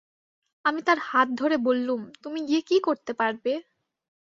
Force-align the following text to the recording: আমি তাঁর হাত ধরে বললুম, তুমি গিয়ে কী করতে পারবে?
আমি 0.65 0.79
তাঁর 0.87 0.99
হাত 1.03 1.27
ধরে 1.39 1.55
বললুম, 1.67 2.01
তুমি 2.23 2.39
গিয়ে 2.47 2.61
কী 2.69 2.77
করতে 2.87 3.11
পারবে? 3.13 3.51